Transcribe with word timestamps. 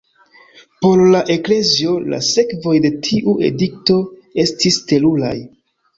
Por 0.85 1.01
la 1.15 1.19
Eklezio, 1.33 1.93
la 2.13 2.19
sekvoj 2.29 2.73
de 2.87 2.93
tiu 3.09 3.35
edikto 3.51 3.99
estis 4.45 4.85
teruraj. 4.95 5.35